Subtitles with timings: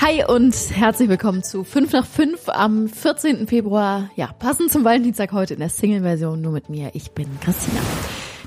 [0.00, 3.48] Hi und herzlich willkommen zu 5 nach 5 am 14.
[3.48, 4.10] Februar.
[4.14, 6.90] Ja, passend zum Valentinstag heute in der Single-Version nur mit mir.
[6.94, 7.80] Ich bin Christina.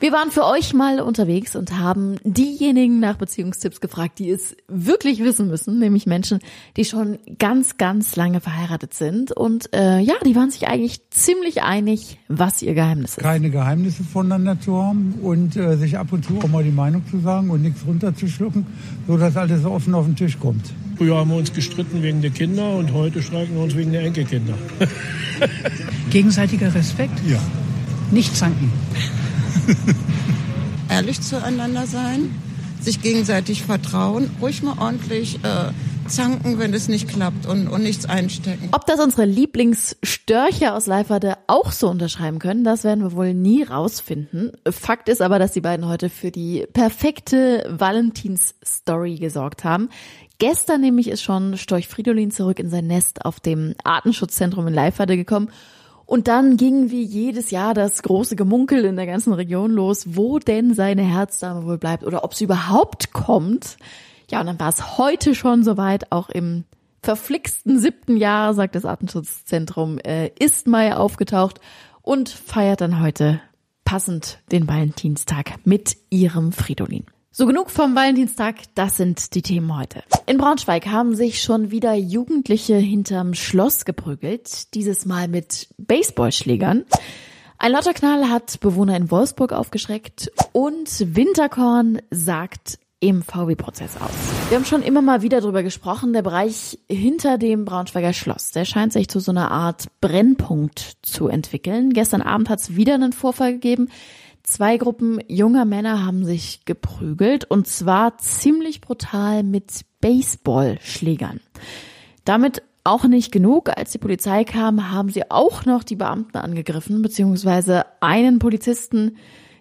[0.00, 5.18] Wir waren für euch mal unterwegs und haben diejenigen nach Beziehungstipps gefragt, die es wirklich
[5.24, 6.38] wissen müssen, nämlich Menschen,
[6.76, 9.32] die schon ganz, ganz lange verheiratet sind.
[9.32, 13.24] Und äh, ja, die waren sich eigentlich ziemlich einig, was ihr Geheimnis ist.
[13.24, 17.02] Keine Geheimnisse voneinander zu haben und äh, sich ab und zu auch mal die Meinung
[17.10, 18.66] zu sagen und nichts runterzuschlucken,
[19.08, 20.72] so dass alles offen auf den Tisch kommt.
[20.96, 24.02] Früher haben wir uns gestritten wegen der Kinder und heute streiten wir uns wegen der
[24.02, 24.54] Enkelkinder.
[26.10, 27.18] Gegenseitiger Respekt?
[27.28, 27.40] Ja.
[28.12, 28.70] Nicht zanken.
[30.88, 32.34] Ehrlich zueinander sein,
[32.80, 35.72] sich gegenseitig vertrauen, ruhig mal ordentlich äh,
[36.08, 38.68] zanken, wenn es nicht klappt und, und nichts einstecken.
[38.72, 43.62] Ob das unsere Lieblingsstörche aus Leiferde auch so unterschreiben können, das werden wir wohl nie
[43.62, 44.52] rausfinden.
[44.68, 49.90] Fakt ist aber, dass die beiden heute für die perfekte Valentins-Story gesorgt haben.
[50.38, 55.16] Gestern nämlich ist schon Storch Fridolin zurück in sein Nest auf dem Artenschutzzentrum in Leiferde
[55.16, 55.50] gekommen
[56.08, 60.38] und dann ging wie jedes Jahr das große Gemunkel in der ganzen Region los, wo
[60.38, 63.76] denn seine Herzdame wohl bleibt oder ob sie überhaupt kommt.
[64.30, 66.64] Ja, und dann war es heute schon soweit, auch im
[67.02, 71.60] verflixten siebten Jahr, sagt das Artenschutzzentrum, äh, ist Mai aufgetaucht
[72.00, 73.42] und feiert dann heute
[73.84, 77.04] passend den Valentinstag mit ihrem Fridolin.
[77.38, 80.02] So genug vom Valentinstag, das sind die Themen heute.
[80.26, 86.84] In Braunschweig haben sich schon wieder Jugendliche hinterm Schloss geprügelt, dieses Mal mit Baseballschlägern.
[87.58, 94.10] Ein Lotterknall hat Bewohner in Wolfsburg aufgeschreckt und Winterkorn sagt im VW-Prozess aus.
[94.48, 98.64] Wir haben schon immer mal wieder darüber gesprochen, der Bereich hinter dem Braunschweiger Schloss, der
[98.64, 101.92] scheint sich zu so einer Art Brennpunkt zu entwickeln.
[101.92, 103.90] Gestern Abend hat es wieder einen Vorfall gegeben.
[104.48, 111.40] Zwei Gruppen junger Männer haben sich geprügelt und zwar ziemlich brutal mit Baseballschlägern.
[112.24, 113.68] Damit auch nicht genug.
[113.68, 119.18] Als die Polizei kam, haben sie auch noch die Beamten angegriffen, beziehungsweise einen Polizisten,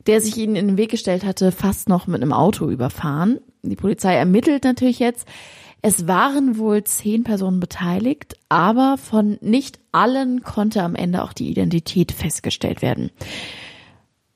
[0.08, 3.40] der sich ihnen in den Weg gestellt hatte, fast noch mit einem Auto überfahren.
[3.64, 5.28] Die Polizei ermittelt natürlich jetzt.
[5.82, 11.50] Es waren wohl zehn Personen beteiligt, aber von nicht allen konnte am Ende auch die
[11.50, 13.12] Identität festgestellt werden.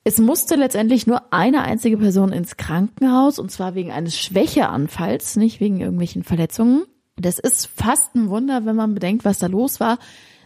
[0.04, 5.60] Es musste letztendlich nur eine einzige Person ins Krankenhaus und zwar wegen eines Schwächeanfalls, nicht
[5.60, 6.84] wegen irgendwelchen Verletzungen.
[7.16, 9.98] Das ist fast ein Wunder, wenn man bedenkt, was da los war.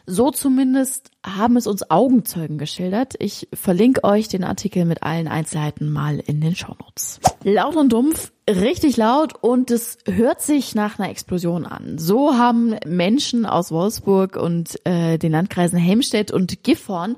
[0.05, 3.15] So zumindest haben es uns Augenzeugen geschildert.
[3.19, 7.19] Ich verlinke euch den Artikel mit allen Einzelheiten mal in den Shownotes.
[7.43, 11.99] Laut und dumpf, richtig laut und es hört sich nach einer Explosion an.
[11.99, 17.17] So haben Menschen aus Wolfsburg und äh, den Landkreisen Helmstedt und Gifhorn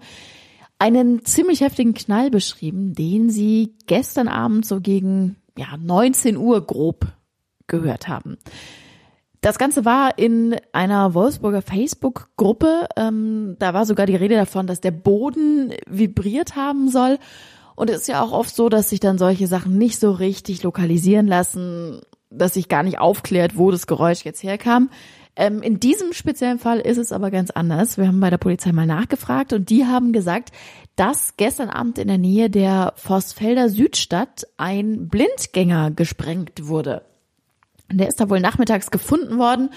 [0.78, 7.06] einen ziemlich heftigen Knall beschrieben, den sie gestern Abend so gegen ja, 19 Uhr grob
[7.66, 8.38] gehört haben.
[9.40, 12.88] Das Ganze war in einer Wolfsburger Facebook-Gruppe.
[12.96, 17.18] Ähm, da war sogar die Rede davon, dass der Boden vibriert haben soll.
[17.76, 20.64] Und es ist ja auch oft so, dass sich dann solche Sachen nicht so richtig
[20.64, 22.00] lokalisieren lassen,
[22.30, 24.90] dass sich gar nicht aufklärt, wo das Geräusch jetzt herkam.
[25.38, 27.96] Ähm, in diesem speziellen Fall ist es aber ganz anders.
[27.96, 30.50] Wir haben bei der Polizei mal nachgefragt und die haben gesagt,
[30.96, 37.02] dass gestern Abend in der Nähe der Forstfelder Südstadt ein Blindgänger gesprengt wurde.
[37.88, 39.70] Der ist da wohl nachmittags gefunden worden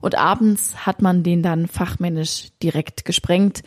[0.00, 3.64] und abends hat man den dann fachmännisch direkt gesprengt.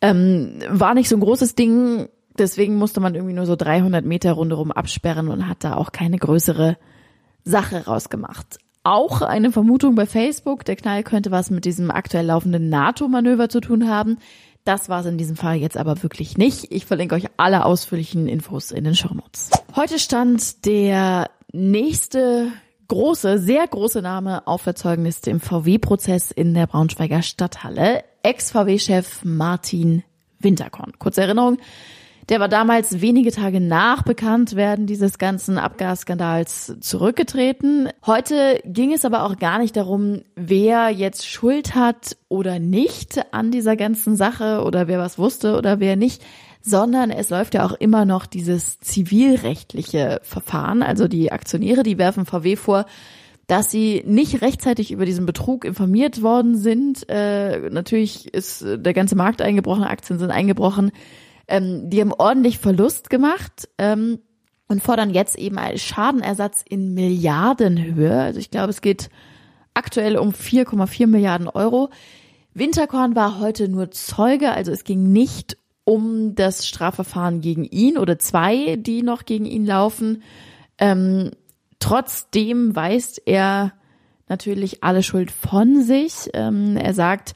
[0.00, 2.08] Ähm, war nicht so ein großes Ding,
[2.38, 6.18] deswegen musste man irgendwie nur so 300 Meter rundherum absperren und hat da auch keine
[6.18, 6.76] größere
[7.42, 12.68] Sache rausgemacht auch eine Vermutung bei Facebook, der Knall könnte was mit diesem aktuell laufenden
[12.68, 14.18] NATO-Manöver zu tun haben.
[14.64, 16.72] Das war es in diesem Fall jetzt aber wirklich nicht.
[16.72, 19.50] Ich verlinke euch alle ausführlichen Infos in den Shownotes.
[19.74, 22.52] Heute stand der nächste
[22.86, 28.04] große, sehr große Name auf der Zeugenliste im VW-Prozess in der Braunschweiger Stadthalle.
[28.22, 30.04] Ex-VW-Chef Martin
[30.38, 30.92] Winterkorn.
[30.98, 31.58] Kurze Erinnerung.
[32.28, 37.88] Der war damals wenige Tage nach Bekanntwerden dieses ganzen Abgasskandals zurückgetreten.
[38.04, 43.52] Heute ging es aber auch gar nicht darum, wer jetzt Schuld hat oder nicht an
[43.52, 46.20] dieser ganzen Sache oder wer was wusste oder wer nicht,
[46.62, 50.82] sondern es läuft ja auch immer noch dieses zivilrechtliche Verfahren.
[50.82, 52.86] Also die Aktionäre, die werfen VW vor,
[53.46, 57.08] dass sie nicht rechtzeitig über diesen Betrug informiert worden sind.
[57.08, 60.90] Äh, natürlich ist der ganze Markt eingebrochen, Aktien sind eingebrochen.
[61.48, 64.18] Ähm, die haben ordentlich Verlust gemacht ähm,
[64.68, 68.20] und fordern jetzt eben einen Schadenersatz in Milliardenhöhe.
[68.20, 69.10] Also ich glaube, es geht
[69.74, 71.90] aktuell um 4,4 Milliarden Euro.
[72.54, 78.18] Winterkorn war heute nur Zeuge, also es ging nicht um das Strafverfahren gegen ihn oder
[78.18, 80.22] zwei, die noch gegen ihn laufen.
[80.78, 81.30] Ähm,
[81.78, 83.72] trotzdem weist er
[84.28, 86.30] natürlich alle Schuld von sich.
[86.34, 87.34] Ähm, er sagt,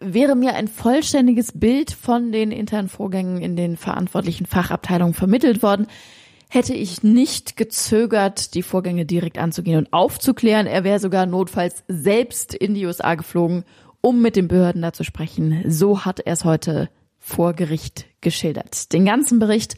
[0.00, 5.86] wäre mir ein vollständiges Bild von den internen Vorgängen in den verantwortlichen Fachabteilungen vermittelt worden,
[6.48, 10.66] hätte ich nicht gezögert, die Vorgänge direkt anzugehen und aufzuklären.
[10.66, 13.64] Er wäre sogar notfalls selbst in die USA geflogen,
[14.00, 15.64] um mit den Behörden da zu sprechen.
[15.66, 16.88] So hat er es heute
[17.18, 18.92] vor Gericht geschildert.
[18.92, 19.76] Den ganzen Bericht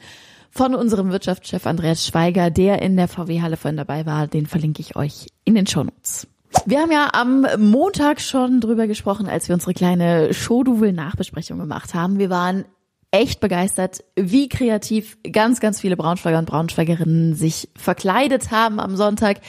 [0.50, 4.96] von unserem Wirtschaftschef Andreas Schweiger, der in der VW-Halle von dabei war, den verlinke ich
[4.96, 6.26] euch in den Shownotes.
[6.66, 12.18] Wir haben ja am Montag schon drüber gesprochen, als wir unsere kleine Showduvel-Nachbesprechung gemacht haben.
[12.18, 12.64] Wir waren
[13.10, 19.40] echt begeistert, wie kreativ ganz, ganz viele Braunschweiger und Braunschweigerinnen sich verkleidet haben am Sonntag.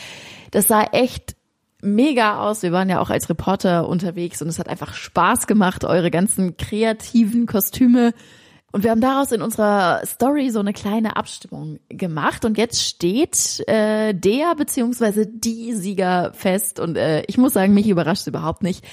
[0.51, 1.36] Das sah echt
[1.81, 2.63] mega aus.
[2.63, 6.57] Wir waren ja auch als Reporter unterwegs und es hat einfach Spaß gemacht, eure ganzen
[6.57, 8.13] kreativen Kostüme.
[8.71, 13.68] Und wir haben daraus in unserer Story so eine kleine Abstimmung gemacht und jetzt steht
[13.68, 18.86] äh, der beziehungsweise die Sieger fest und äh, ich muss sagen, mich überrascht überhaupt nicht.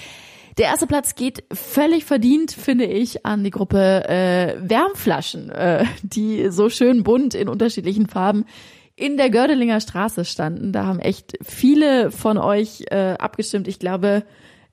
[0.56, 6.50] Der erste Platz geht völlig verdient, finde ich, an die Gruppe äh, Wärmflaschen, äh, die
[6.50, 8.46] so schön bunt in unterschiedlichen Farben
[8.94, 10.72] in der Gördelinger Straße standen.
[10.72, 13.68] Da haben echt viele von euch äh, abgestimmt.
[13.68, 14.24] Ich glaube,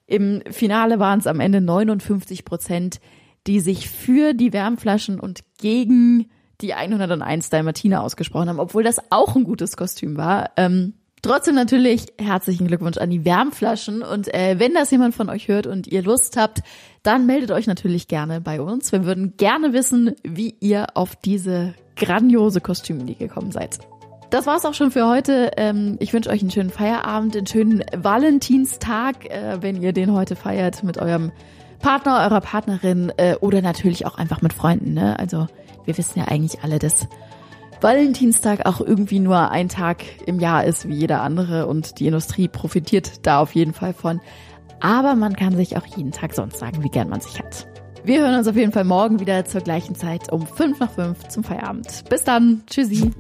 [0.08, 3.02] im Finale waren es am Ende 59 Prozent,
[3.48, 6.30] die sich für die Wärmflaschen und gegen
[6.62, 10.52] die 101 Dalmatiner ausgesprochen haben, obwohl das auch ein gutes Kostüm war.
[10.58, 10.94] Ähm,
[11.24, 15.68] Trotzdem natürlich herzlichen Glückwunsch an die Wärmflaschen und äh, wenn das jemand von euch hört
[15.68, 16.64] und ihr Lust habt,
[17.02, 18.92] dann meldet euch natürlich gerne bei uns.
[18.92, 23.80] Wir würden gerne wissen, wie ihr auf diese grandiose Kostümidee gekommen seid.
[24.32, 25.52] Das war's auch schon für heute.
[25.56, 30.36] Ähm, ich wünsche euch einen schönen Feierabend, einen schönen Valentinstag, äh, wenn ihr den heute
[30.36, 31.32] feiert mit eurem
[31.84, 34.94] Partner, eurer Partnerin äh, oder natürlich auch einfach mit Freunden.
[34.94, 35.20] Ne?
[35.20, 35.48] Also
[35.86, 37.08] wir wissen ja eigentlich alle, dass
[37.82, 42.48] Valentinstag auch irgendwie nur ein Tag im Jahr ist wie jeder andere und die Industrie
[42.48, 44.22] profitiert da auf jeden Fall von.
[44.80, 47.68] Aber man kann sich auch jeden Tag sonst sagen, wie gern man sich hat.
[48.06, 51.28] Wir hören uns auf jeden Fall morgen wieder zur gleichen Zeit um fünf nach fünf
[51.28, 52.06] zum Feierabend.
[52.10, 52.64] Bis dann.
[52.68, 53.12] Tschüssi.